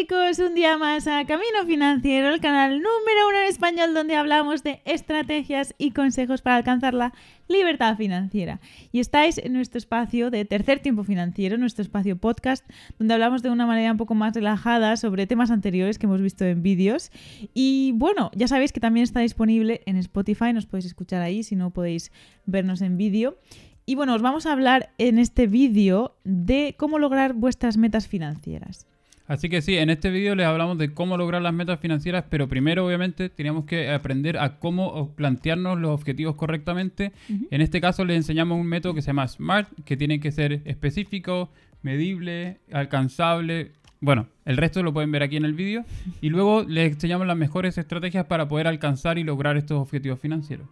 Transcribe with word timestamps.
chicos, 0.00 0.38
un 0.38 0.54
día 0.54 0.78
más 0.78 1.06
a 1.06 1.26
Camino 1.26 1.66
Financiero, 1.66 2.32
el 2.32 2.40
canal 2.40 2.76
número 2.76 3.28
uno 3.28 3.38
en 3.42 3.50
español 3.50 3.92
donde 3.92 4.16
hablamos 4.16 4.62
de 4.62 4.80
estrategias 4.86 5.74
y 5.76 5.90
consejos 5.90 6.40
para 6.40 6.56
alcanzar 6.56 6.94
la 6.94 7.12
libertad 7.48 7.98
financiera. 7.98 8.60
Y 8.92 9.00
estáis 9.00 9.36
en 9.36 9.52
nuestro 9.52 9.76
espacio 9.76 10.30
de 10.30 10.46
tercer 10.46 10.78
tiempo 10.78 11.04
financiero, 11.04 11.58
nuestro 11.58 11.82
espacio 11.82 12.16
podcast, 12.16 12.64
donde 12.98 13.12
hablamos 13.12 13.42
de 13.42 13.50
una 13.50 13.66
manera 13.66 13.92
un 13.92 13.98
poco 13.98 14.14
más 14.14 14.32
relajada 14.32 14.96
sobre 14.96 15.26
temas 15.26 15.50
anteriores 15.50 15.98
que 15.98 16.06
hemos 16.06 16.22
visto 16.22 16.46
en 16.46 16.62
vídeos. 16.62 17.10
Y 17.52 17.92
bueno, 17.96 18.30
ya 18.34 18.48
sabéis 18.48 18.72
que 18.72 18.80
también 18.80 19.04
está 19.04 19.20
disponible 19.20 19.82
en 19.84 19.96
Spotify, 19.98 20.54
nos 20.54 20.64
podéis 20.64 20.86
escuchar 20.86 21.20
ahí 21.20 21.42
si 21.42 21.56
no 21.56 21.72
podéis 21.72 22.10
vernos 22.46 22.80
en 22.80 22.96
vídeo. 22.96 23.38
Y 23.84 23.96
bueno, 23.96 24.14
os 24.14 24.22
vamos 24.22 24.46
a 24.46 24.52
hablar 24.52 24.94
en 24.96 25.18
este 25.18 25.46
vídeo 25.46 26.16
de 26.24 26.74
cómo 26.78 26.98
lograr 26.98 27.34
vuestras 27.34 27.76
metas 27.76 28.08
financieras. 28.08 28.86
Así 29.30 29.48
que 29.48 29.62
sí, 29.62 29.76
en 29.78 29.90
este 29.90 30.10
vídeo 30.10 30.34
les 30.34 30.44
hablamos 30.44 30.76
de 30.76 30.92
cómo 30.92 31.16
lograr 31.16 31.40
las 31.40 31.54
metas 31.54 31.78
financieras, 31.78 32.24
pero 32.28 32.48
primero 32.48 32.84
obviamente 32.84 33.28
teníamos 33.28 33.64
que 33.64 33.88
aprender 33.88 34.36
a 34.36 34.58
cómo 34.58 35.14
plantearnos 35.14 35.78
los 35.78 35.92
objetivos 35.92 36.34
correctamente. 36.34 37.12
En 37.52 37.60
este 37.60 37.80
caso 37.80 38.04
les 38.04 38.16
enseñamos 38.16 38.58
un 38.58 38.66
método 38.66 38.92
que 38.92 39.02
se 39.02 39.06
llama 39.06 39.28
SMART, 39.28 39.68
que 39.84 39.96
tiene 39.96 40.18
que 40.18 40.32
ser 40.32 40.62
específico, 40.64 41.48
medible, 41.82 42.58
alcanzable. 42.72 43.70
Bueno, 44.00 44.26
el 44.46 44.56
resto 44.56 44.82
lo 44.82 44.92
pueden 44.92 45.12
ver 45.12 45.22
aquí 45.22 45.36
en 45.36 45.44
el 45.44 45.54
vídeo. 45.54 45.84
Y 46.20 46.30
luego 46.30 46.64
les 46.64 46.94
enseñamos 46.94 47.24
las 47.28 47.36
mejores 47.36 47.78
estrategias 47.78 48.24
para 48.24 48.48
poder 48.48 48.66
alcanzar 48.66 49.16
y 49.16 49.22
lograr 49.22 49.56
estos 49.56 49.78
objetivos 49.78 50.18
financieros. 50.18 50.66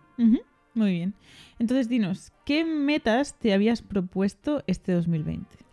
Muy 0.75 0.91
bien. 0.91 1.15
Entonces 1.61 1.89
dinos, 1.89 2.33
¿qué 2.45 2.65
metas 2.65 3.39
te 3.39 3.53
habías 3.53 3.83
propuesto 3.83 4.65
este 4.67 4.91
2020? 4.91 5.68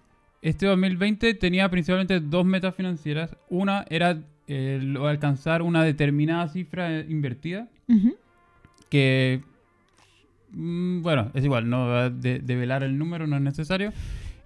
Este 0.46 0.68
2020 0.68 1.34
tenía 1.34 1.68
principalmente 1.72 2.20
dos 2.20 2.46
metas 2.46 2.76
financieras. 2.76 3.36
Una 3.50 3.84
era 3.90 4.22
eh, 4.48 4.94
alcanzar 5.02 5.64
una 5.64 5.84
determinada 5.84 6.48
cifra 6.50 7.00
invertida, 7.00 7.68
que, 8.88 9.42
mm, 10.52 11.02
bueno, 11.02 11.32
es 11.34 11.44
igual, 11.44 11.68
no 11.68 12.12
de, 12.12 12.38
develar 12.38 12.84
el 12.84 12.96
número 12.96 13.26
no 13.26 13.38
es 13.38 13.42
necesario. 13.42 13.92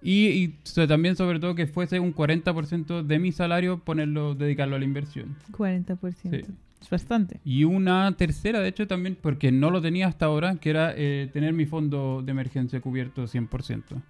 Y, 0.02 0.54
también, 0.88 1.18
sobre 1.18 1.42
todo, 1.42 1.54
que 1.54 1.68
fuese 1.68 2.00
un 2.00 2.16
40% 2.16 3.04
de 3.04 3.20
mi 3.20 3.34
salario 3.34 3.80
ponerlo, 3.80 4.36
dedicarlo 4.36 4.78
a 4.78 4.80
la 4.80 4.86
inversión. 4.86 5.36
40%. 5.52 6.46
Es 6.82 6.90
bastante. 6.90 7.42
Y 7.44 7.66
una 7.66 8.16
tercera, 8.16 8.62
de 8.62 8.70
hecho, 8.70 8.88
también, 8.88 9.18
porque 9.22 9.52
no 9.52 9.70
lo 9.70 9.82
tenía 9.82 10.08
hasta 10.08 10.28
ahora, 10.28 10.56
que 10.56 10.70
era 10.70 10.94
eh, 10.96 11.30
tener 11.34 11.52
mi 11.52 11.66
fondo 11.66 12.22
de 12.24 12.32
emergencia 12.32 12.80
cubierto 12.80 13.26
100%. 13.26 14.02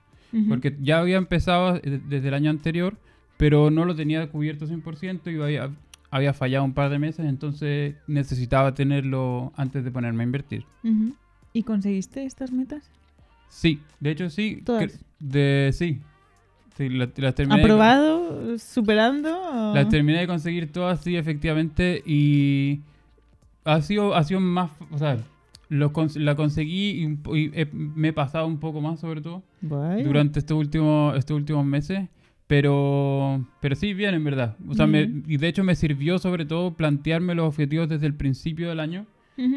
Porque 0.48 0.76
ya 0.82 1.00
había 1.00 1.18
empezado 1.18 1.78
eh, 1.78 2.00
desde 2.08 2.28
el 2.28 2.34
año 2.34 2.50
anterior, 2.50 2.98
pero 3.38 3.72
no 3.72 3.86
lo 3.86 3.96
tenía 3.96 4.28
cubierto 4.28 4.68
100% 4.68 5.34
y 5.34 5.42
había, 5.42 5.72
había 6.12 6.34
fallado 6.34 6.66
un 6.66 6.74
par 6.74 6.90
de 6.90 7.00
meses, 7.00 7.26
entonces 7.26 7.96
necesitaba 8.08 8.74
tenerlo 8.74 9.54
antes 9.56 9.84
de 9.84 9.92
ponerme 9.92 10.24
a 10.24 10.26
invertir. 10.26 10.66
¿Y 11.54 11.64
conseguiste 11.64 12.26
estas 12.26 12.52
metas? 12.52 12.84
Sí, 13.50 13.80
de 14.00 14.12
hecho 14.12 14.30
sí. 14.30 14.62
¿Todas? 14.64 15.04
De, 15.20 15.72
sí. 15.74 16.00
sí 16.78 16.90
las 16.90 17.36
terminé 17.36 17.62
¿Aprobado? 17.62 18.58
¿Superando? 18.60 19.74
Las 19.74 19.90
terminé 19.90 20.20
de 20.20 20.28
conseguir 20.28 20.72
todas, 20.72 21.02
sí, 21.02 21.16
efectivamente. 21.16 22.04
Y 22.06 22.82
ha 23.64 23.82
sido, 23.82 24.16
ha 24.16 24.24
sido 24.24 24.40
más... 24.40 24.72
O 24.92 24.98
sea, 24.98 25.18
la 25.70 26.36
conseguí 26.36 27.04
y, 27.04 27.68
me 27.74 28.10
he 28.10 28.14
pasado 28.14 28.48
un 28.48 28.60
poco 28.60 28.82
más, 28.82 29.00
sobre 29.00 29.22
todo, 29.22 29.44
durante 29.62 30.40
estos 30.40 30.58
últimos, 30.58 31.18
estos 31.18 31.38
últimos 31.38 31.66
meses. 31.66 32.10
Pero, 32.48 33.46
pero 33.62 33.76
sí, 33.76 33.94
bien, 33.94 34.16
en 34.16 34.24
verdad. 34.24 34.58
O 34.68 34.74
sea, 34.74 34.88
y 34.88 35.38
de 35.38 35.48
hecho 35.48 35.64
me 35.64 35.76
sirvió 35.76 36.18
sobre 36.18 36.46
todo 36.46 36.74
plantearme 36.74 37.36
los 37.36 37.48
objetivos 37.48 37.88
desde 37.88 38.08
el 38.08 38.16
principio 38.16 38.70
del 38.70 38.80
año. 38.80 39.06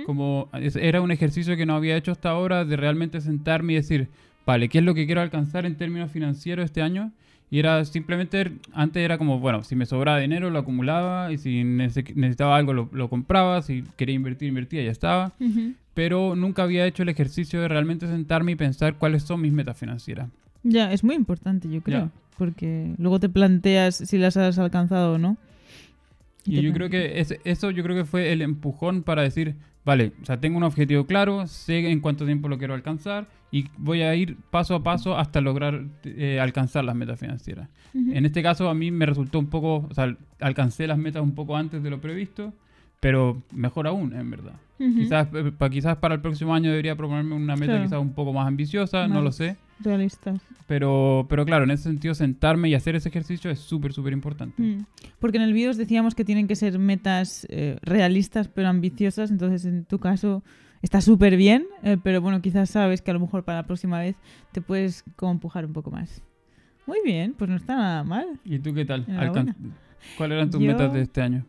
Como 0.06 0.48
era 0.52 1.00
un 1.00 1.10
ejercicio 1.10 1.56
que 1.56 1.66
no 1.66 1.74
había 1.74 1.96
hecho 1.96 2.12
hasta 2.12 2.30
ahora 2.30 2.64
de 2.64 2.76
realmente 2.76 3.20
sentarme 3.20 3.72
y 3.72 3.76
decir, 3.76 4.10
vale, 4.46 4.68
¿qué 4.68 4.78
es 4.78 4.84
lo 4.84 4.94
que 4.94 5.06
quiero 5.06 5.22
alcanzar 5.22 5.66
en 5.66 5.76
términos 5.76 6.12
financieros 6.12 6.66
este 6.66 6.82
año? 6.82 7.12
Y 7.52 7.60
era 7.60 7.84
simplemente, 7.84 8.50
antes 8.72 9.04
era 9.04 9.18
como, 9.18 9.38
bueno, 9.38 9.62
si 9.62 9.76
me 9.76 9.86
sobraba 9.86 10.18
dinero 10.18 10.50
lo 10.50 10.58
acumulaba 10.58 11.30
y 11.30 11.38
si 11.38 11.62
necesitaba 11.62 12.56
algo 12.56 12.72
lo, 12.72 13.08
compraba, 13.08 13.62
si 13.62 13.84
quería 13.96 14.16
invertir, 14.16 14.48
invertía, 14.48 14.82
ya 14.82 14.90
estaba 14.90 15.32
pero 15.94 16.34
nunca 16.36 16.62
había 16.62 16.86
hecho 16.86 17.02
el 17.02 17.08
ejercicio 17.08 17.60
de 17.60 17.68
realmente 17.68 18.06
sentarme 18.06 18.52
y 18.52 18.56
pensar 18.56 18.96
cuáles 18.96 19.24
son 19.24 19.40
mis 19.40 19.52
metas 19.52 19.76
financieras. 19.76 20.28
Ya, 20.62 20.92
es 20.92 21.04
muy 21.04 21.14
importante, 21.14 21.68
yo 21.68 21.82
creo, 21.82 22.10
porque 22.38 22.94
luego 22.98 23.20
te 23.20 23.28
planteas 23.28 23.96
si 23.96 24.19
las 24.19 24.36
has 24.36 24.58
alcanzado 24.58 25.14
o 25.14 25.19
no. 25.19 25.36
Y, 26.44 26.60
yo 26.60 26.72
creo 26.72 26.90
que 26.90 27.20
eso 27.44 27.70
yo 27.70 27.82
creo 27.82 27.96
que 27.96 28.04
fue 28.04 28.32
el 28.32 28.42
empujón 28.42 29.02
para 29.02 29.22
decir, 29.22 29.54
vale, 29.84 30.12
o 30.22 30.25
sea, 30.25 30.41
tengo 30.41 30.56
un 30.56 30.62
objetivo 30.62 31.06
claro, 31.06 31.47
sé 31.47 31.91
en 31.91 32.00
cuánto 32.00 32.25
tiempo 32.25 32.48
lo 32.48 32.59
quiero 32.59 32.75
alcanzar 32.75 33.26
y 33.50 33.66
voy 33.76 34.03
a 34.03 34.15
ir 34.15 34.37
paso 34.50 34.75
a 34.75 34.82
paso 34.82 35.16
hasta 35.16 35.41
lograr 35.41 35.84
eh, 36.04 36.41
alcanzar 36.41 36.84
las 36.84 36.94
metas 36.94 37.20
financieras. 37.20 37.69
En 37.94 38.25
este 38.25 38.43
caso 38.43 38.69
a 38.69 38.75
mí 38.75 38.91
me 38.91 39.04
resultó 39.04 39.38
un 39.38 39.48
poco, 39.48 39.87
o 39.88 39.94
sea, 39.94 40.16
alcancé 40.41 40.87
las 40.87 40.97
metas 40.97 41.22
un 41.22 41.34
poco 41.34 41.56
antes 41.56 41.82
de 41.82 41.91
lo 41.91 42.00
previsto, 42.00 42.54
pero 43.02 43.42
mejor 43.52 43.88
aún, 43.88 44.14
en 44.14 44.30
verdad. 44.30 44.52
quizás, 44.78 45.26
eh, 45.34 45.50
para, 45.58 45.70
quizás 45.70 45.96
para 45.96 46.14
el 46.14 46.20
próximo 46.20 46.54
año 46.54 46.70
debería 46.70 46.94
proponerme 46.94 47.34
una 47.34 47.56
meta 47.56 47.82
quizás 47.82 47.98
un 47.98 48.12
poco 48.12 48.32
más 48.32 48.46
ambiciosa, 48.46 49.08
no 49.08 49.20
lo 49.20 49.32
sé. 49.32 49.56
Realistas. 49.80 50.40
Pero, 50.68 51.26
pero 51.28 51.44
claro, 51.44 51.64
en 51.64 51.72
ese 51.72 51.82
sentido, 51.82 52.14
sentarme 52.14 52.68
y 52.68 52.76
hacer 52.76 52.94
ese 52.94 53.08
ejercicio 53.08 53.50
es 53.50 53.58
súper, 53.58 53.92
súper 53.92 54.12
importante. 54.12 54.62
Mm. 54.62 54.86
Porque 55.18 55.38
en 55.38 55.42
el 55.42 55.52
vídeo 55.52 55.70
os 55.70 55.76
decíamos 55.76 56.14
que 56.14 56.24
tienen 56.24 56.46
que 56.46 56.54
ser 56.54 56.78
metas 56.78 57.44
eh, 57.50 57.76
realistas 57.82 58.46
pero 58.46 58.68
ambiciosas, 58.68 59.32
entonces 59.32 59.64
en 59.64 59.84
tu 59.84 59.98
caso 59.98 60.44
está 60.80 61.00
súper 61.00 61.36
bien, 61.36 61.66
eh, 61.82 61.96
pero 62.00 62.20
bueno, 62.20 62.40
quizás 62.40 62.70
sabes 62.70 63.02
que 63.02 63.10
a 63.10 63.14
lo 63.14 63.20
mejor 63.20 63.42
para 63.42 63.62
la 63.62 63.66
próxima 63.66 63.98
vez 63.98 64.14
te 64.52 64.60
puedes 64.60 65.02
como 65.16 65.32
empujar 65.32 65.66
un 65.66 65.72
poco 65.72 65.90
más. 65.90 66.22
Muy 66.86 66.98
bien, 67.04 67.34
pues 67.36 67.50
no 67.50 67.56
está 67.56 67.74
nada 67.74 68.04
mal. 68.04 68.38
¿Y 68.44 68.60
tú 68.60 68.72
qué 68.72 68.84
tal? 68.84 69.04
¿Cuáles 70.16 70.36
eran 70.36 70.50
tus 70.50 70.60
metas 70.60 70.92
de 70.92 71.02
este 71.02 71.20
año? 71.20 71.44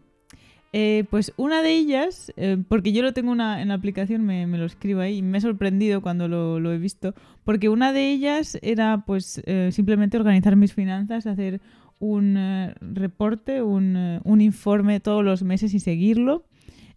Eh, 0.75 1.05
pues 1.11 1.33
una 1.37 1.61
de 1.61 1.71
ellas, 1.71 2.33
eh, 2.35 2.57
porque 2.67 2.93
yo 2.93 3.03
lo 3.03 3.13
tengo 3.13 3.31
una, 3.31 3.61
en 3.61 3.67
la 3.67 3.75
aplicación, 3.75 4.25
me, 4.25 4.47
lo 4.47 4.65
escribo 4.65 5.01
ahí, 5.01 5.17
y 5.17 5.21
me 5.21 5.37
he 5.37 5.41
sorprendido 5.41 6.01
cuando 6.01 6.27
lo, 6.27 6.73
he 6.73 6.79
visto, 6.79 7.13
porque 7.43 7.69
una 7.69 7.93
de 7.93 8.11
ellas 8.11 8.57
era 8.63 9.03
pues 9.05 9.43
eh, 9.45 9.69
simplemente 9.71 10.17
organizar 10.17 10.55
mis 10.55 10.73
finanzas, 10.73 11.27
hacer 11.27 11.61
un 11.99 12.73
reporte, 12.81 13.61
un, 13.61 14.19
un, 14.23 14.41
informe 14.41 14.99
todos 14.99 15.23
los 15.23 15.43
meses 15.43 15.75
y 15.75 15.79
seguirlo. 15.79 16.43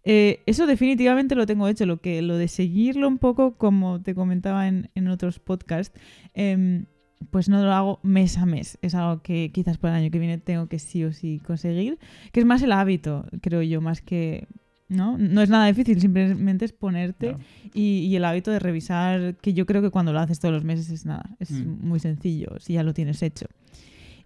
eso 0.03 0.65
definitivamente 0.65 1.35
lo 1.35 1.45
tengo 1.45 1.67
hecho, 1.67 1.85
lo 1.85 2.01
que 2.01 2.21
lo 2.23 2.35
de 2.35 2.47
seguirlo 2.47 3.07
un 3.07 3.19
poco, 3.19 3.57
como 3.57 4.01
te 4.01 4.15
comentaba 4.15 4.67
en, 4.67 4.89
en 4.95 5.07
otros 5.07 5.39
podcasts 5.39 5.97
em, 6.33 6.87
pues 7.31 7.49
no 7.49 7.61
lo 7.63 7.71
hago 7.73 7.99
mes 8.03 8.37
a 8.37 8.45
mes. 8.45 8.77
Es 8.81 8.95
algo 8.95 9.21
que 9.21 9.51
quizás 9.51 9.77
para 9.77 9.97
el 9.97 10.03
año 10.03 10.11
que 10.11 10.19
viene 10.19 10.37
tengo 10.37 10.67
que 10.67 10.79
sí 10.79 11.03
o 11.03 11.11
sí 11.11 11.39
conseguir, 11.45 11.99
que 12.31 12.39
es 12.39 12.45
más 12.45 12.61
el 12.61 12.71
hábito, 12.71 13.25
creo 13.41 13.61
yo, 13.61 13.81
más 13.81 14.01
que... 14.01 14.47
¿no? 14.89 15.17
no 15.17 15.41
es 15.41 15.49
nada 15.49 15.67
difícil, 15.67 15.99
simplemente 15.99 16.63
es 16.63 16.71
ponerte 16.71 17.35
y, 17.73 18.15
el 18.15 18.23
hábito 18.23 18.51
de 18.51 18.59
revisar, 18.59 19.35
que 19.35 19.53
yo 19.53 19.65
creo 19.65 19.81
que 19.81 19.89
cuando 19.89 20.13
lo 20.13 20.19
haces 20.19 20.39
todos 20.39 20.53
los 20.53 20.63
meses 20.63 20.89
es 20.89 21.05
nada, 21.05 21.35
es 21.39 21.51
mm. 21.51 21.85
muy 21.85 21.99
sencillo, 21.99 22.57
si 22.59 22.73
ya 22.73 22.83
lo 22.83 22.93
tienes 22.93 23.21
hecho. 23.21 23.47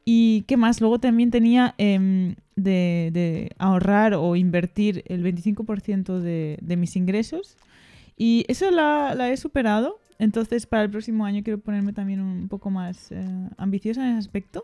¿Y 0.06 0.44
qué 0.44 0.58
más? 0.58 0.80
Luego 0.80 1.00
también 1.00 1.32
tenía 1.32 1.74
em, 1.80 2.36
de, 2.56 3.52
ahorrar 3.58 4.14
o 4.14 4.36
invertir 4.36 5.04
el 5.08 5.24
25% 5.24 6.20
de, 6.20 6.60
de 6.62 6.78
mis 6.78 6.96
ingresos 6.96 7.58
y 8.18 8.46
eso 8.48 8.70
la, 8.70 9.16
la 9.16 9.32
he 9.32 9.38
superado 9.38 10.01
entonces, 10.22 10.68
para 10.68 10.84
el 10.84 10.92
próximo 10.92 11.26
año 11.26 11.42
quiero 11.44 11.60
ponerme 11.60 11.94
también 11.94 12.22
un 12.22 12.48
poco 12.48 12.70
más 12.70 13.12
eh, 13.12 13.26
ambiciosa 13.58 14.04
en 14.04 14.12
ese 14.12 14.20
aspecto. 14.20 14.62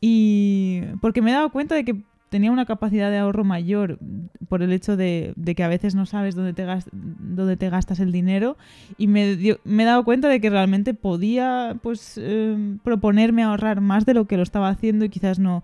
Y 0.00 0.82
porque 1.00 1.22
me 1.22 1.30
he 1.30 1.34
dado 1.34 1.50
cuenta 1.50 1.76
de 1.76 1.84
que 1.84 2.02
tenía 2.30 2.50
una 2.50 2.66
capacidad 2.66 3.08
de 3.08 3.18
ahorro 3.18 3.44
mayor 3.44 4.00
por 4.48 4.60
el 4.60 4.72
hecho 4.72 4.96
de, 4.96 5.34
que 5.56 5.62
a 5.62 5.68
veces 5.68 5.94
no 5.94 6.04
sabes 6.04 6.34
dónde 6.34 6.52
te, 6.52 6.66
dónde 6.92 7.56
te 7.56 7.70
gastas 7.70 8.00
el 8.00 8.10
dinero 8.10 8.56
y 8.96 9.06
me, 9.06 9.56
me, 9.62 9.84
he 9.84 9.86
dado 9.86 10.02
cuenta 10.02 10.28
de 10.28 10.40
que 10.40 10.50
realmente 10.50 10.94
podía 10.94 11.76
pues 11.80 12.18
eh, 12.20 12.76
proponerme 12.82 13.44
ahorrar 13.44 13.80
más 13.80 14.04
de 14.04 14.14
lo 14.14 14.24
que 14.24 14.36
lo 14.36 14.42
estaba 14.42 14.68
haciendo 14.68 15.04
y 15.04 15.10
quizás 15.10 15.38
no 15.38 15.62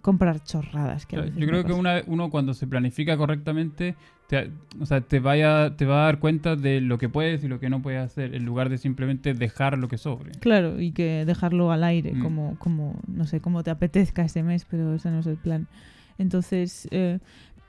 comprar 0.00 0.42
chorradas. 0.42 1.04
Que 1.04 1.16
yo 1.36 1.46
creo 1.46 1.64
que 1.64 1.74
uno 2.06 2.30
cuando 2.30 2.54
se 2.54 2.66
planifica 2.66 3.18
correctamente, 3.18 3.96
te, 4.26 4.50
o 4.80 4.86
sea, 4.86 5.00
te, 5.00 5.20
vaya, 5.20 5.76
te 5.76 5.84
va 5.86 6.02
a 6.02 6.04
dar 6.06 6.18
cuenta 6.18 6.56
de 6.56 6.80
lo 6.80 6.98
que 6.98 7.08
puedes 7.08 7.44
y 7.44 7.48
lo 7.48 7.60
que 7.60 7.70
no 7.70 7.82
puedes 7.82 8.04
hacer, 8.04 8.34
en 8.34 8.44
lugar 8.44 8.68
de 8.68 8.78
simplemente 8.78 9.34
dejar 9.34 9.78
lo 9.78 9.88
que 9.88 9.98
sobre. 9.98 10.32
Claro, 10.32 10.80
y 10.80 10.92
que 10.92 11.24
dejarlo 11.24 11.70
al 11.70 11.84
aire, 11.84 12.12
mm. 12.12 12.22
como, 12.22 12.56
como, 12.58 13.00
no 13.06 13.26
sé, 13.26 13.40
como 13.40 13.62
te 13.62 13.70
apetezca 13.70 14.24
ese 14.24 14.42
mes, 14.42 14.66
pero 14.68 14.94
ese 14.94 15.10
no 15.10 15.20
es 15.20 15.26
el 15.26 15.36
plan. 15.36 15.68
Entonces, 16.18 16.88
eh, 16.90 17.18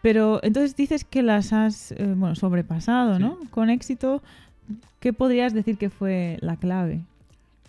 pero 0.02 0.40
entonces 0.44 0.76
dices 0.76 1.04
que 1.04 1.22
las 1.22 1.54
has, 1.54 1.92
eh, 1.92 2.14
bueno, 2.16 2.36
sobrepasado, 2.36 3.20
¿no? 3.20 3.38
Con 3.52 3.70
éxito, 3.70 4.24
¿qué 5.00 5.14
podrías 5.14 5.54
decir 5.54 5.78
que 5.78 5.90
fue 5.90 6.38
la 6.42 6.56
clave? 6.56 7.02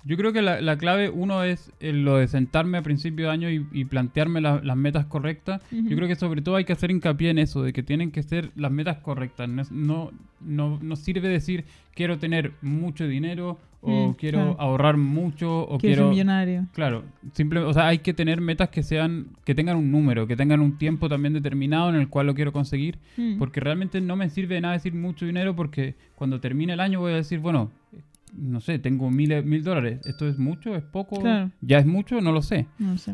Yo 0.04 0.16
creo 0.16 0.32
que 0.32 0.42
la, 0.42 0.78
clave, 0.78 1.10
uno, 1.10 1.42
es 1.42 1.70
lo 1.80 2.16
de 2.16 2.28
sentarme 2.28 2.78
a 2.78 2.82
principio 2.82 3.26
de 3.26 3.32
año 3.32 3.50
y, 3.50 3.84
plantearme 3.84 4.40
las 4.40 4.76
metas 4.76 5.06
correctas. 5.06 5.60
Yo 5.70 5.96
creo 5.96 6.08
que 6.08 6.16
sobre 6.16 6.42
todo 6.42 6.56
hay 6.56 6.64
que 6.64 6.72
hacer 6.72 6.90
hincapié 6.90 7.30
en 7.30 7.38
eso, 7.38 7.62
de 7.62 7.72
que 7.72 7.82
tienen 7.82 8.10
que 8.10 8.22
ser 8.22 8.50
las 8.56 8.70
metas 8.70 8.98
correctas. 8.98 9.48
No, 9.70 10.12
no, 10.40 10.78
no 10.80 10.96
sirve 10.96 11.28
decir 11.28 11.64
quiero 11.94 12.18
tener 12.18 12.52
mucho 12.62 13.08
dinero 13.08 13.58
o 13.80 14.08
mm, 14.08 14.12
quiero 14.14 14.56
ahorrar 14.60 14.96
mucho 14.96 15.62
o 15.62 15.78
quiero, 15.78 16.04
ser 16.04 16.10
millonario. 16.10 16.66
Claro, 16.72 17.04
simple, 17.32 17.60
o 17.60 17.72
sea, 17.72 17.88
hay 17.88 17.98
que 17.98 18.14
tener 18.14 18.40
metas 18.40 18.68
que 18.68 18.82
sean 18.82 19.28
que 19.44 19.54
tengan 19.54 19.76
un 19.76 19.90
número, 19.90 20.26
que 20.26 20.36
tengan 20.36 20.60
un 20.60 20.78
tiempo 20.78 21.08
también 21.08 21.34
determinado 21.34 21.88
en 21.88 21.96
el 21.96 22.08
cual 22.08 22.26
lo 22.26 22.34
quiero 22.34 22.52
conseguir, 22.52 22.98
mm. 23.16 23.38
porque 23.38 23.60
realmente 23.60 24.00
no 24.00 24.16
me 24.16 24.30
sirve 24.30 24.56
de 24.56 24.60
nada 24.60 24.74
decir 24.74 24.94
mucho 24.94 25.26
dinero 25.26 25.54
porque 25.54 25.94
cuando 26.14 26.40
termine 26.40 26.72
el 26.72 26.80
año 26.80 27.00
voy 27.00 27.12
a 27.12 27.16
decir, 27.16 27.40
bueno, 27.40 27.70
no 28.34 28.60
sé, 28.60 28.78
tengo 28.78 29.10
mil, 29.10 29.42
mil 29.44 29.62
dólares. 29.62 30.00
¿Esto 30.04 30.28
es 30.28 30.38
mucho? 30.38 30.74
¿Es 30.74 30.82
poco? 30.82 31.22
¿Ya 31.60 31.78
es 31.78 31.86
mucho? 31.86 32.20
No 32.20 32.32
lo 32.32 32.42
sé. 32.42 32.66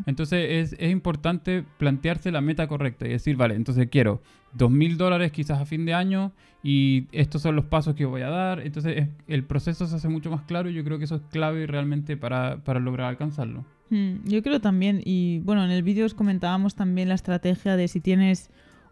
Entonces 0.05 0.73
es, 0.79 0.89
importante 0.91 1.63
plantearse 1.77 2.31
la 2.31 2.41
meta 2.41 2.67
correcta 2.67 3.05
y 3.05 3.09
decir, 3.09 3.35
vale, 3.35 3.55
entonces 3.55 3.87
quiero 3.89 4.21
dos 4.53 4.71
mil 4.71 4.97
dólares 4.97 5.31
quizás 5.31 5.59
a 5.59 5.65
fin 5.65 5.85
de 5.85 5.93
año 5.93 6.31
y 6.63 7.07
estos 7.11 7.41
son 7.41 7.55
los 7.55 7.65
pasos 7.65 7.95
que 7.95 8.05
voy 8.05 8.21
a 8.21 8.29
dar. 8.29 8.61
Entonces 8.61 9.09
el 9.27 9.43
proceso 9.43 9.85
se 9.85 9.95
hace 9.95 10.07
mucho 10.07 10.31
más 10.31 10.43
claro 10.43 10.69
y 10.69 10.73
yo 10.73 10.83
creo 10.83 10.97
que 10.97 11.05
eso 11.05 11.15
es 11.15 11.21
clave 11.31 11.67
realmente 11.67 12.17
para, 12.17 12.59
lograr 12.79 13.07
alcanzarlo. 13.07 13.65
Hmm, 13.89 14.25
yo 14.25 14.41
creo 14.41 14.59
también, 14.61 15.01
y 15.05 15.39
bueno, 15.39 15.63
en 15.63 15.71
el 15.71 15.83
vídeo 15.83 16.05
os 16.05 16.15
comentábamos 16.15 16.75
también 16.75 17.09
la 17.09 17.15
estrategia 17.15 17.75
de 17.75 17.87
si 17.87 17.99
tienes 17.99 18.49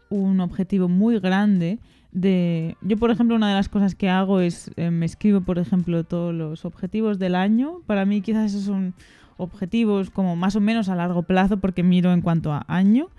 un 0.10 0.40
objetivo 0.40 0.88
muy 0.88 1.20
grande, 1.20 1.80
de... 2.14 2.78
Yo, 2.82 2.98
por 2.98 3.12
ejemplo, 3.12 3.36
una 3.36 3.50
de 3.50 3.56
las 3.56 3.70
cosas 3.70 3.96
que 3.96 4.10
hago 4.10 4.40
es, 4.40 4.72
eh, 4.78 4.92
me 4.92 5.06
escribo, 5.06 5.42
por 5.42 5.60
ejemplo, 5.60 6.04
todos 6.04 6.34
los 6.34 6.66
objetivos 6.66 7.20
del 7.20 7.36
año. 7.36 7.82
Para 7.86 8.06
mí 8.06 8.22
quizás 8.22 8.52
esos 8.52 8.64
son 8.64 8.94
objetivos 9.38 10.10
como 10.10 10.36
más 10.36 10.56
o 10.56 10.62
menos 10.62 10.90
a 10.90 10.96
largo 10.96 11.24
plazo 11.24 11.58
porque 11.58 11.84
miro 11.84 12.14
en 12.14 12.22
cuanto 12.22 12.54
a 12.54 12.66
año. 12.68 13.10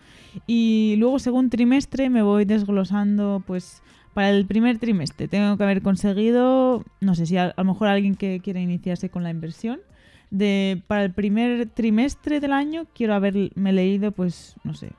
Y 0.47 0.95
luego, 0.99 1.19
según 1.19 1.51
trimestre, 1.51 2.09
me 2.11 2.23
voy 2.23 2.45
desglosando, 2.45 3.43
pues, 3.47 3.83
para 4.15 4.31
el 4.31 4.47
primer 4.47 4.79
trimestre. 4.79 5.29
Tengo 5.29 5.57
que 5.57 5.65
haber 5.65 5.83
conseguido, 5.83 6.85
no 7.01 7.15
sé 7.15 7.27
si 7.27 7.37
a, 7.37 7.53
lo 7.57 7.65
mejor 7.65 7.89
alguien 7.89 8.15
que 8.15 8.41
quiere 8.41 8.63
iniciarse 8.63 9.11
con 9.11 9.23
la 9.23 9.31
inversión, 9.31 9.81
de 10.31 10.83
para 10.87 11.05
el 11.05 11.13
primer 11.13 11.67
trimestre 11.67 12.41
del 12.41 12.53
año 12.53 12.87
quiero 12.95 13.15
haberme 13.15 13.73
leído, 13.73 14.13
pues, 14.13 14.57
no 14.65 14.75
sé, 14.75 14.93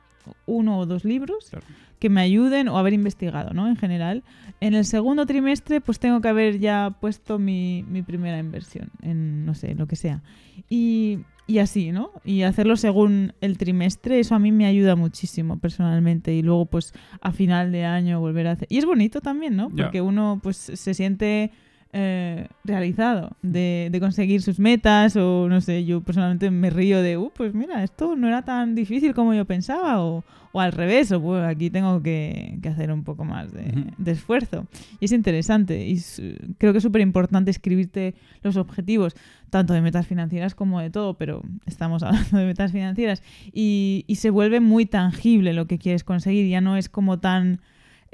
uno 0.46 0.80
o 0.80 0.86
dos 0.86 1.06
libros 1.06 1.52
que 2.00 2.10
me 2.10 2.22
ayuden 2.22 2.68
o 2.68 2.78
haber 2.78 2.94
investigado, 2.94 3.54
¿no? 3.54 3.68
En 3.68 3.76
general. 3.78 4.24
En 4.62 4.74
el 4.74 4.86
segundo 4.86 5.26
trimestre, 5.26 5.82
pues 5.82 6.00
tengo 6.00 6.22
que 6.22 6.28
haber 6.28 6.60
ya 6.60 6.96
puesto 7.00 7.40
mi, 7.40 7.84
primera 8.06 8.38
inversión 8.38 8.92
en, 9.02 9.46
no 9.46 9.54
sé, 9.56 9.76
lo 9.76 9.88
que 9.88 9.96
sea. 9.96 10.22
Y, 10.70 11.20
y, 11.48 11.60
así, 11.60 11.92
¿no? 11.92 12.12
Y 12.24 12.44
hacerlo 12.44 12.78
según 12.78 13.34
el 13.42 13.58
trimestre, 13.58 14.20
eso 14.20 14.36
a 14.36 14.40
mí 14.40 14.52
me 14.52 14.66
ayuda 14.66 14.96
muchísimo 14.96 15.58
personalmente. 15.60 16.34
Y 16.34 16.42
luego, 16.42 16.66
pues, 16.66 16.94
a 17.22 17.32
final 17.32 17.72
de 17.72 17.86
año 17.86 18.20
volver 18.20 18.48
a 18.48 18.52
hacer... 18.52 18.68
Y 18.70 18.78
es 18.78 18.86
bonito 18.86 19.22
también, 19.22 19.56
¿no? 19.56 19.70
Porque 19.70 20.02
uno, 20.02 20.40
pues, 20.44 20.58
se 20.58 20.94
siente 20.94 21.52
eh, 21.98 22.50
realizado 22.66 23.38
de, 23.42 23.96
conseguir 24.02 24.42
sus 24.42 24.60
metas 24.60 25.16
o 25.16 25.48
no 25.48 25.62
sé, 25.62 25.86
yo 25.86 26.02
personalmente 26.02 26.52
me 26.52 26.70
río 26.70 27.02
de, 27.02 27.16
uh, 27.16 27.32
pues 27.34 27.54
mira, 27.54 27.86
esto 27.86 28.18
no 28.18 28.28
era 28.28 28.42
tan 28.42 28.76
difícil 28.76 29.14
como 29.14 29.34
yo 29.34 29.46
pensaba 29.46 30.04
o, 30.04 30.26
al 30.54 30.74
revés, 30.74 31.14
o 31.14 31.22
pues 31.22 31.46
aquí 31.46 31.70
tengo 31.70 32.04
que, 32.04 32.60
hacer 32.70 32.92
un 32.92 33.06
poco 33.06 33.24
más 33.24 33.50
de, 33.54 34.12
esfuerzo. 34.12 34.68
Y 35.00 35.06
es 35.06 35.14
interesante 35.14 35.88
y 35.88 36.02
creo 36.58 36.74
que 36.74 36.80
es 36.80 36.84
súper 36.84 37.00
importante 37.00 37.50
escribirte 37.50 38.14
los 38.44 38.58
objetivos, 38.58 39.16
tanto 39.50 39.74
de 39.74 39.80
metas 39.80 40.06
financieras 40.06 40.54
como 40.54 40.82
de 40.82 40.90
todo, 40.90 41.14
pero 41.14 41.44
estamos 41.66 42.04
hablando 42.04 42.38
de 42.38 42.46
metas 42.46 42.74
financieras 42.74 43.24
y, 43.54 44.04
y 44.06 44.16
se 44.16 44.32
vuelve 44.32 44.60
muy 44.60 44.86
tangible 44.86 45.54
lo 45.54 45.66
que 45.66 45.78
quieres 45.78 46.04
conseguir, 46.04 46.50
ya 46.50 46.60
no 46.60 46.76
es 46.76 46.90
como 46.90 47.20
tan 47.20 47.62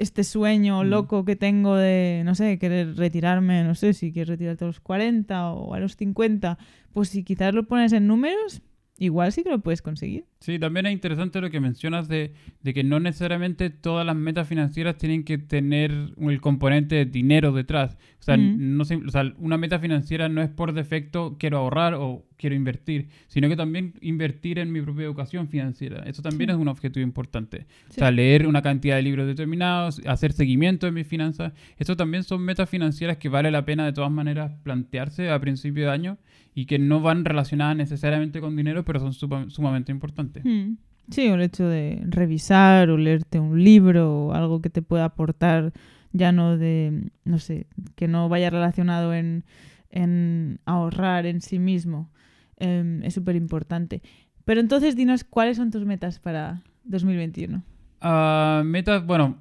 este 0.02 0.24
sueño 0.24 0.82
mm. 0.82 0.86
loco 0.86 1.24
que 1.24 1.36
tengo 1.36 1.76
de, 1.76 2.22
no 2.24 2.34
sé, 2.34 2.58
querer 2.58 2.96
retirarme, 2.96 3.64
no 3.64 3.74
sé, 3.74 3.94
si 3.94 4.12
quieres 4.12 4.28
retirarte 4.28 4.64
a 4.64 4.66
los 4.66 4.80
40 4.80 5.52
o 5.52 5.74
a 5.74 5.80
los 5.80 5.96
50, 5.96 6.58
pues 6.92 7.08
si 7.08 7.24
quizás 7.24 7.54
lo 7.54 7.64
pones 7.64 7.92
en 7.92 8.06
números, 8.06 8.62
igual 8.98 9.32
sí 9.32 9.42
que 9.42 9.50
lo 9.50 9.60
puedes 9.60 9.82
conseguir. 9.82 10.24
Sí, 10.40 10.58
también 10.58 10.86
es 10.86 10.92
interesante 10.92 11.40
lo 11.40 11.50
que 11.50 11.60
mencionas 11.60 12.08
de, 12.08 12.34
que 12.62 12.84
no 12.84 13.00
necesariamente 13.00 13.70
todas 13.70 14.06
las 14.06 14.16
metas 14.16 14.48
financieras 14.48 14.96
tienen 14.96 15.24
que 15.24 15.38
tener 15.38 16.14
el 16.18 16.40
componente 16.40 16.96
de 16.96 17.04
dinero 17.06 17.52
detrás. 17.52 17.96
O 18.20 18.22
sea, 18.22 18.36
no, 18.36 18.82
o 18.82 19.10
sea, 19.10 19.32
una 19.38 19.56
meta 19.56 19.78
financiera 19.78 20.28
no 20.28 20.42
es 20.42 20.50
por 20.50 20.72
defecto 20.72 21.36
quiero 21.38 21.58
ahorrar 21.58 21.94
o 21.94 22.24
quiero 22.42 22.56
invertir, 22.56 23.08
sino 23.28 23.48
que 23.48 23.54
también 23.54 23.94
invertir 24.00 24.58
en 24.58 24.72
mi 24.72 24.82
propia 24.82 25.04
educación 25.04 25.46
financiera. 25.46 26.02
Eso 26.06 26.22
también 26.22 26.50
es 26.50 26.56
un 26.56 26.66
objetivo 26.66 27.04
importante. 27.04 27.66
O 27.88 27.92
sea, 27.92 28.10
leer 28.10 28.48
una 28.48 28.62
cantidad 28.62 28.96
de 28.96 29.02
libros 29.02 29.28
determinados, 29.28 30.02
hacer 30.06 30.32
seguimiento 30.32 30.86
de 30.86 30.92
mis 30.92 31.06
finanzas. 31.06 31.52
Eso 31.78 31.96
también 31.96 32.24
son 32.24 32.42
metas 32.42 32.68
financieras 32.68 33.18
que 33.18 33.28
vale 33.28 33.52
la 33.52 33.64
pena 33.64 33.84
de 33.84 33.92
todas 33.92 34.10
maneras 34.10 34.50
plantearse 34.64 35.30
a 35.30 35.38
principio 35.38 35.84
de 35.84 35.90
año 35.92 36.18
y 36.52 36.66
que 36.66 36.80
no 36.80 37.00
van 37.00 37.24
relacionadas 37.24 37.76
necesariamente 37.76 38.40
con 38.40 38.56
dinero, 38.56 38.84
pero 38.84 38.98
son 38.98 39.12
sumamente 39.48 39.92
importantes. 39.92 40.44
Hmm. 40.44 40.74
Sí, 41.10 41.26
el 41.26 41.42
hecho 41.42 41.68
de 41.68 42.02
revisar 42.08 42.90
o 42.90 42.98
leerte 42.98 43.38
un 43.38 43.62
libro 43.62 44.26
o 44.26 44.32
algo 44.32 44.60
que 44.60 44.70
te 44.70 44.82
pueda 44.82 45.04
aportar, 45.04 45.72
ya 46.12 46.32
no 46.32 46.58
de, 46.58 47.04
no 47.24 47.38
sé, 47.38 47.68
que 47.94 48.08
no 48.08 48.28
vaya 48.28 48.50
relacionado 48.50 49.14
en, 49.14 49.44
en 49.90 50.58
ahorrar 50.64 51.26
en 51.26 51.40
sí 51.40 51.60
mismo, 51.60 52.10
em, 52.58 53.02
es 53.02 53.14
súper 53.14 53.36
importante. 53.36 54.02
Pero 54.44 54.60
entonces 54.60 54.96
dinos 54.96 55.24
cuáles 55.24 55.56
son 55.56 55.70
tus 55.70 55.84
metas 55.84 56.18
para 56.18 56.62
2021. 56.84 57.62
Ah, 58.00 58.62
metas, 58.64 59.06
bueno, 59.06 59.38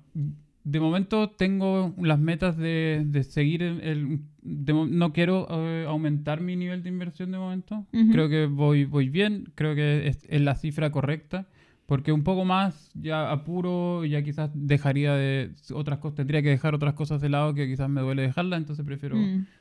de 0.63 0.80
momento 0.80 1.30
tengo 1.31 1.94
las 2.00 2.19
metas 2.19 2.58
de, 2.58 3.04
de 3.06 3.24
seguir 3.24 3.63
el... 3.63 4.22
no 4.44 5.13
quiero 5.13 5.48
eh, 5.50 5.86
aumentar 5.88 6.42
mi 6.42 6.56
nivel 6.56 6.84
de 6.84 6.90
inversión 6.90 7.31
de 7.31 7.40
momento. 7.40 7.86
Creo 8.12 8.30
que 8.30 8.46
voy, 8.46 8.86
voy 8.86 9.10
bien, 9.10 9.52
creo 9.56 9.74
que 9.75 10.08
es, 10.08 10.42
la 10.42 10.56
cifra 10.56 10.92
correcta. 10.92 11.48
Porque 11.88 12.13
un 12.13 12.24
poco 12.24 12.46
más 12.46 12.90
ya 12.94 13.31
apuro, 13.31 14.06
ya 14.06 14.24
quizás 14.24 14.50
dejaría 14.54 15.13
de 15.13 15.52
otras 15.74 16.00
cosas, 16.00 16.16
tendría 16.16 16.42
que 16.42 16.48
dejar 16.48 16.74
otras 16.74 16.94
cosas 16.94 17.19
de 17.19 17.28
lado 17.28 17.54
que 17.54 17.68
quizás 17.68 17.90
me 17.90 18.00
duele 18.00 18.22
dejarla, 18.22 18.56
entonces 18.56 18.86
prefiero 18.86 19.18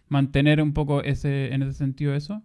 mantener 0.09 0.63
un 0.63 0.73
poco 0.73 1.03
ese, 1.03 1.53
en 1.53 1.63
ese 1.63 1.73
sentido 1.73 2.15
eso. 2.15 2.41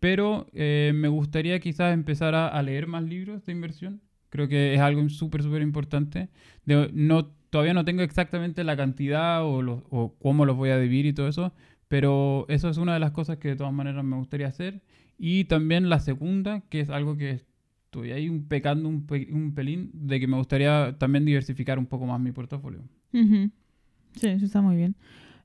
Pero 0.00 0.46
eh, 0.52 0.92
me 0.94 1.08
gustaría 1.08 1.58
quizás 1.60 1.94
empezar 1.94 2.34
a, 2.34 2.48
a, 2.48 2.62
leer 2.62 2.86
más 2.86 3.02
libros 3.02 3.44
de 3.46 3.52
inversión. 3.52 4.02
Creo 4.30 4.48
que 4.48 4.74
es 4.74 4.80
algo 4.80 5.08
súper, 5.08 5.42
súper 5.42 5.62
importante. 5.62 6.28
De, 6.64 6.90
no 6.92 7.36
todavía 7.50 7.72
no 7.72 7.86
tengo 7.86 8.02
exactamente 8.02 8.64
la 8.64 8.76
cantidad 8.76 9.40
o, 9.42 10.14
cómo 10.20 10.44
los 10.44 10.56
voy 10.56 10.70
a 10.70 10.78
dividir 10.78 11.06
y 11.06 11.12
todo 11.12 11.28
eso, 11.28 11.54
pero 11.88 12.44
eso 12.48 12.68
es 12.68 12.76
una 12.76 12.92
de 12.94 13.00
las 13.00 13.12
cosas 13.12 13.38
que 13.38 13.48
de 13.48 13.56
todas 13.56 13.72
maneras 13.72 14.04
me 14.04 14.16
gustaría 14.16 14.48
hacer. 14.48 14.82
Y 15.18 15.44
también 15.44 15.88
la 15.88 16.00
segunda, 16.00 16.60
que 16.68 16.80
es 16.80 16.90
algo 16.90 17.16
que 17.16 17.44
estoy 17.86 18.12
ahí 18.12 18.28
un 18.28 18.46
pecando 18.46 18.88
un, 18.90 19.06
pelín, 19.54 19.90
de 19.94 20.20
que 20.20 20.26
me 20.26 20.36
gustaría 20.36 20.96
también 20.98 21.24
diversificar 21.24 21.78
un 21.78 21.86
poco 21.86 22.04
más 22.04 22.20
mi 22.20 22.32
portafolio. 22.32 22.80
Sí, 23.12 24.28
eso 24.28 24.44
está 24.44 24.60
muy 24.60 24.76
bien. 24.76 24.94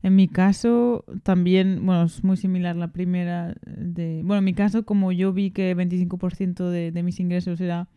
En 0.03 0.15
mi 0.15 0.27
caso, 0.27 1.05
también, 1.23 1.85
bueno, 1.85 2.03
es 2.03 2.23
muy 2.23 2.37
similar 2.37 2.75
la 2.75 2.91
primera 2.91 3.55
de... 3.65 4.21
Bueno, 4.23 4.39
en 4.39 4.45
mi 4.45 4.53
caso, 4.53 4.83
como 4.83 5.11
yo 5.11 5.31
vi 5.31 5.51
que 5.51 5.75
25% 5.75 6.69
de, 6.69 6.91
de 6.91 7.03
mis 7.03 7.19
ingresos 7.19 7.61
era 7.61 7.87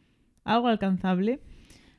algo 0.44 0.68
alcanzable, 0.68 1.40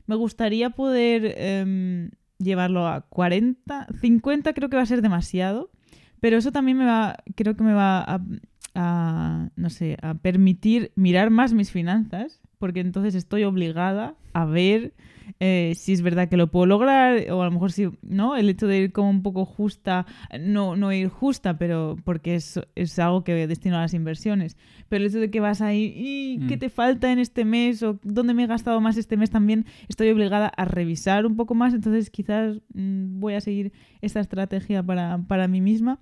me 0.06 0.16
gustaría 0.16 0.70
poder 0.70 1.34
em, 1.38 2.12
llevarlo 2.38 2.88
a 2.88 3.02
40, 3.02 3.88
50 4.00 4.54
creo 4.54 4.70
que 4.70 4.78
va 4.78 4.84
a 4.84 4.88
ser 4.88 5.02
demasiado, 5.02 5.72
pero 6.20 6.38
eso 6.38 6.52
también 6.52 6.78
me 6.78 6.86
va, 6.86 7.18
creo 7.36 7.56
que 7.56 7.64
me 7.64 7.74
va 7.74 8.02
a, 8.02 8.22
a 8.76 9.50
no 9.56 9.70
sé, 9.70 9.98
a 10.02 10.14
permitir 10.14 10.92
mirar 10.96 11.32
más 11.32 11.54
mis 11.54 11.72
finanzas, 11.72 12.42
porque 12.58 12.80
entonces 12.80 13.16
estoy 13.16 13.44
obligada 13.44 14.16
a 14.34 14.46
ver 14.46 14.94
eh, 15.40 15.74
si 15.76 15.94
es 15.94 16.02
verdad 16.02 16.30
que 16.30 16.38
lo 16.38 16.52
puedo 16.52 16.66
lograr 16.66 17.32
o 17.32 17.42
a 17.42 17.46
lo 17.46 17.52
mejor 17.52 17.72
si, 17.72 17.90
¿no? 18.02 18.36
El 18.36 18.50
hecho 18.50 18.68
de 18.68 18.78
ir 18.78 18.92
como 18.92 19.10
un 19.10 19.24
poco 19.24 19.46
justa, 19.46 20.06
no, 20.40 20.76
no 20.76 20.92
ir 20.94 21.10
justa, 21.10 21.58
pero 21.58 21.98
porque 22.04 22.36
es, 22.36 22.60
es 22.76 23.00
algo 23.00 23.24
que 23.24 23.48
destino 23.48 23.78
a 23.78 23.82
las 23.82 23.94
inversiones, 23.94 24.58
pero 24.88 25.04
el 25.04 25.10
hecho 25.10 25.20
de 25.20 25.32
que 25.32 25.40
vas 25.40 25.62
ahí 25.62 25.94
y 25.96 26.48
qué 26.48 26.58
mm. 26.58 26.60
te 26.60 26.70
falta 26.70 27.12
en 27.12 27.20
este 27.20 27.46
mes 27.46 27.84
o 27.84 28.00
dónde 28.04 28.34
me 28.34 28.44
he 28.44 28.48
gastado 28.48 28.80
más 28.82 28.98
este 28.98 29.18
mes 29.18 29.30
también 29.30 29.66
estoy 29.88 30.10
obligada 30.10 30.48
a 30.48 30.66
revisar 30.66 31.26
un 31.26 31.36
poco 31.36 31.56
más, 31.56 31.74
entonces 31.74 32.10
quizás 32.10 32.62
mm, 32.74 33.20
voy 33.20 33.34
a 33.34 33.42
seguir 33.42 33.74
esta 34.02 34.20
estrategia 34.20 34.84
para, 34.84 35.20
para 35.28 35.48
mí 35.48 35.62
misma. 35.62 36.00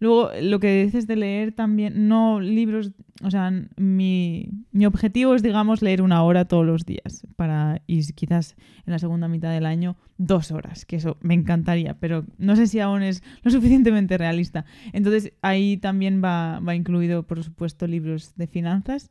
Luego, 0.00 0.30
lo 0.40 0.60
que 0.60 0.84
dices 0.84 1.06
de 1.06 1.16
leer 1.16 1.52
también, 1.52 2.08
no 2.08 2.40
libros 2.40 2.92
o 3.22 3.30
sea, 3.30 3.50
mi, 3.76 4.50
mi, 4.72 4.86
objetivo 4.86 5.34
es, 5.34 5.42
digamos, 5.42 5.82
leer 5.82 6.02
una 6.02 6.22
hora 6.22 6.46
todos 6.46 6.66
los 6.66 6.84
días 6.84 7.26
para, 7.36 7.80
y 7.86 8.04
quizás 8.12 8.56
en 8.86 8.92
la 8.92 8.98
segunda 8.98 9.28
mitad 9.28 9.50
del 9.50 9.66
año, 9.66 9.96
dos 10.18 10.50
horas, 10.50 10.84
que 10.84 10.96
eso 10.96 11.16
me 11.20 11.34
encantaría, 11.34 11.94
pero 11.94 12.26
no 12.38 12.56
sé 12.56 12.66
si 12.66 12.80
aún 12.80 13.02
es 13.02 13.22
lo 13.42 13.50
suficientemente 13.50 14.18
realista. 14.18 14.64
Entonces, 14.92 15.32
ahí 15.42 15.76
también 15.76 16.22
va, 16.22 16.60
va 16.60 16.74
incluido, 16.74 17.22
por 17.22 17.42
supuesto, 17.42 17.86
libros 17.86 18.34
de 18.36 18.46
finanzas. 18.46 19.10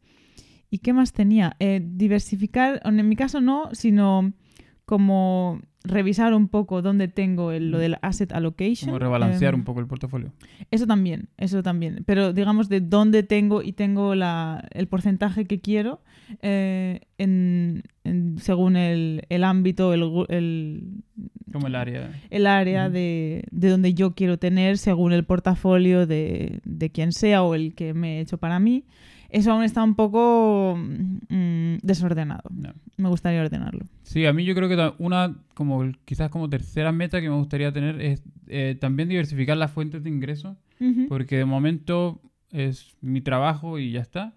¿Y 0.70 0.80
qué 0.80 0.92
más 0.92 1.14
tenía? 1.14 1.56
Eh, 1.60 1.82
diversificar, 1.84 2.82
en 2.84 3.08
mi 3.08 3.16
caso 3.16 3.42
no, 3.42 3.70
sino 3.72 4.34
como 4.86 5.62
revisar 5.84 6.34
un 6.34 6.48
poco 6.48 6.82
dónde 6.82 7.08
tengo 7.08 7.52
lo 7.52 7.78
del 7.78 7.98
asset 8.02 8.32
allocation. 8.32 8.90
Como 8.90 9.00
rebalancear 9.00 9.54
em, 9.54 9.60
un 9.60 9.66
poco 9.66 9.80
el 9.80 9.88
portafolio. 9.88 10.32
Eso 10.72 10.88
también, 10.88 11.30
eso 11.38 11.62
también. 11.62 12.04
Pero 12.06 12.34
digamos 12.34 12.70
de 12.70 12.82
dónde 12.82 13.24
tengo 13.24 13.62
y 13.62 13.74
tengo 13.74 14.16
la, 14.16 14.68
el 14.72 14.88
porcentaje 14.88 15.46
que 15.46 15.60
quiero 15.60 16.02
eh, 16.42 17.02
en, 17.18 17.84
según 18.38 18.78
el, 18.78 19.24
el 19.30 19.44
ámbito, 19.44 19.94
el, 19.94 20.26
el, 20.30 21.04
Como 21.52 21.68
el 21.68 21.76
área. 21.76 22.12
El 22.30 22.48
área 22.48 22.90
de, 22.90 23.44
de, 23.52 23.70
donde 23.70 23.94
yo 23.94 24.14
quiero 24.14 24.38
tener 24.38 24.78
según 24.78 25.12
el 25.14 25.26
portafolio 25.26 26.08
de, 26.08 26.62
de 26.64 26.90
quien 26.90 27.12
sea 27.12 27.44
o 27.44 27.56
el 27.56 27.76
que 27.76 27.94
me 27.94 28.18
he 28.18 28.22
hecho 28.22 28.38
para 28.38 28.60
mí 28.60 28.86
eso 29.34 29.52
aún 29.52 29.64
está 29.64 29.84
un 29.84 29.96
poco 29.96 30.78
mm, 30.78 31.78
desordenado. 31.82 32.50
Me 32.98 33.10
gustaría 33.10 33.42
ordenarlo. 33.42 33.88
Sí, 34.04 34.28
a 34.28 34.32
mí 34.32 34.46
yo 34.46 34.54
creo 34.54 34.70
que 34.70 34.94
una, 35.04 35.36
como 35.56 35.92
quizás 36.06 36.30
como 36.30 36.50
tercera 36.50 36.92
meta 36.92 37.20
que 37.20 37.30
me 37.30 37.36
gustaría 37.36 37.74
tener 37.74 38.00
es 38.00 38.22
eh, 38.48 38.78
también 38.80 39.10
diversificar 39.10 39.58
las 39.58 39.72
fuentes 39.72 40.04
de 40.04 40.10
ingreso, 40.10 40.56
porque 41.10 41.38
de 41.38 41.46
momento 41.46 42.22
es 42.52 42.96
mi 43.02 43.22
trabajo 43.22 43.80
y 43.80 43.92
ya 43.92 44.02
está. 44.02 44.36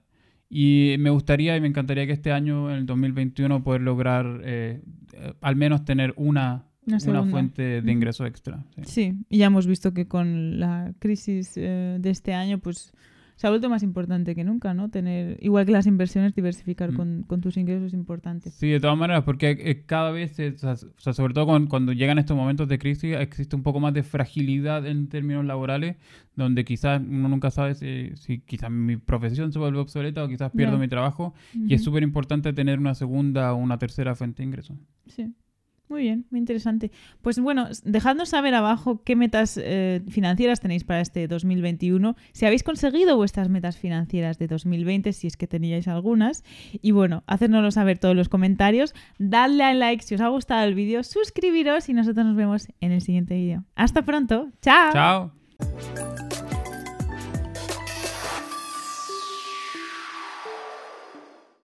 Y 0.49 0.95
me 0.99 1.11
gustaría 1.11 1.57
y 1.57 1.61
me 1.61 1.67
encantaría 1.67 2.07
que 2.07 2.12
este 2.12 2.33
año, 2.33 2.71
en 2.71 2.76
el 2.79 2.87
2021, 2.87 3.62
poder 3.65 3.83
lograr 3.83 4.41
eh, 4.45 4.81
al 5.43 5.57
menos 5.57 5.85
tener 5.85 6.15
una, 6.17 6.65
una, 6.87 7.25
fuente 7.25 7.83
de 7.83 7.93
ingreso 7.93 8.25
extra. 8.25 8.65
Sí. 8.83 9.15
y 9.29 9.38
ya 9.38 9.47
hemos 9.47 9.67
visto 9.67 9.93
que 9.93 10.09
con 10.09 10.59
la 10.59 10.95
crisis 11.00 11.53
eh, 11.57 11.99
de 12.00 12.11
este 12.11 12.33
año, 12.33 12.59
pues 12.61 12.95
se 13.37 13.47
ha 13.47 13.50
vuelto 13.50 13.69
más 13.69 13.83
importante 13.83 14.35
que 14.35 14.45
nunca, 14.45 14.73
¿no? 14.73 14.88
Tener, 14.88 15.37
igual 15.43 15.66
que 15.66 15.73
las 15.73 15.87
inversiones, 15.87 16.35
diversificar 16.35 16.93
mm. 16.93 17.25
con, 17.25 17.40
tus 17.43 17.59
ingresos 17.59 17.88
es 17.88 17.93
importante. 17.93 18.50
Sí, 18.50 18.71
de 18.71 18.81
todas 18.81 18.97
maneras, 18.97 19.25
porque 19.25 19.50
eh, 19.50 19.85
cada 19.85 20.11
vez, 20.11 20.38
o, 20.40 20.76
sea, 20.97 21.12
sobre 21.12 21.35
todo 21.35 21.47
cuando, 21.69 21.93
llegan 21.93 22.19
estos 22.19 22.35
momentos 22.35 22.66
de 22.66 22.78
crisis, 22.78 23.14
existe 23.14 23.55
un 23.55 23.62
poco 23.62 23.78
más 23.78 23.93
de 23.93 24.02
fragilidad 24.02 24.87
en 24.87 25.09
términos 25.09 25.45
laborales, 25.45 25.97
donde 26.35 26.64
quizás 26.64 27.02
uno 27.07 27.28
nunca 27.28 27.50
sabe 27.50 27.75
si, 27.75 28.38
quizás 28.47 28.71
mi 28.71 28.97
profesión 28.97 29.52
se 29.52 29.59
vuelve 29.59 29.81
obsoleta 29.81 30.25
o 30.25 30.28
quizás 30.28 30.50
pierdo 30.52 30.78
mi 30.78 30.88
trabajo, 30.88 31.35
y 31.52 31.75
es 31.75 31.85
súper 31.85 32.02
importante 32.02 32.55
tener 32.55 32.78
una 32.78 32.95
segunda 32.95 33.52
o 33.52 33.57
una 33.57 33.78
tercera 33.78 34.14
fuente 34.14 34.43
de 34.43 34.47
ingresos. 34.47 34.78
Sí. 35.07 35.35
Muy 35.88 36.02
bien, 36.02 36.26
muy 36.31 36.40
interesante. 36.40 36.90
Pues 37.23 37.38
bueno, 37.38 37.69
dejadnos 37.85 38.31
saber 38.31 38.55
abajo 38.55 39.02
qué 39.05 39.14
metas 39.14 39.59
eh, 39.62 40.02
financieras 40.09 40.61
tenéis 40.61 40.83
para 40.83 41.00
este 41.00 41.28
2021, 41.28 42.16
si 42.33 42.45
habéis 42.45 42.64
conseguido 42.64 43.16
vuestras 43.16 43.49
metas 43.49 43.76
financieras 43.76 44.38
de 44.38 44.49
2020, 44.49 45.12
si 45.12 45.28
es 45.28 45.37
que 45.37 45.47
teníais 45.47 45.87
algunas. 45.87 46.43
Y 46.83 46.90
bueno, 46.90 47.23
hacérnoslo 47.26 47.71
saber 47.71 47.99
todos 47.99 48.16
los 48.16 48.28
comentarios, 48.28 48.95
dadle 49.19 49.62
a 49.62 49.75
like 49.75 50.02
si 50.02 50.16
os 50.16 50.21
ha 50.21 50.28
gustado 50.28 50.66
el 50.66 50.75
vídeo, 50.75 51.05
suscribiros 51.05 51.88
y 51.88 51.95
nosotros 51.95 52.26
nos 52.26 52.37
vemos 52.37 52.69
en 52.81 52.90
el 52.90 53.00
siguiente 53.00 53.35
vídeo. 53.35 53.64
Hasta 53.76 54.02
pronto, 54.02 54.50
chao. 54.62 54.93
Chao. 54.93 56.25